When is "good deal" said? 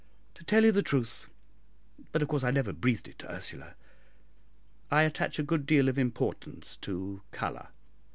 5.43-5.87